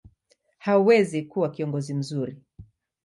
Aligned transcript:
hawezi 0.57 1.21
kuwa 1.25 1.49
kiongozi 1.51 1.93
mzuri. 1.93 2.37